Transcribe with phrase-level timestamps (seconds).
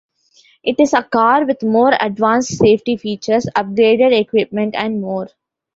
[0.63, 5.29] It is a car with more advanced safety features, upgraded equipment and more.